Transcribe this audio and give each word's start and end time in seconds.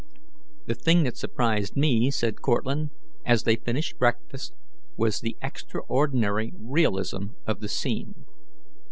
"The 0.65 0.73
thing 0.73 1.03
that 1.03 1.15
surprised 1.15 1.75
me," 1.77 2.09
said 2.09 2.41
Cortlandt, 2.41 2.91
as 3.23 3.43
they 3.43 3.55
finished 3.57 3.99
breakfast, 3.99 4.55
"was 4.97 5.19
the 5.19 5.37
extraordinary 5.43 6.53
realism 6.57 7.33
of 7.45 7.59
the 7.59 7.69
scene. 7.69 8.25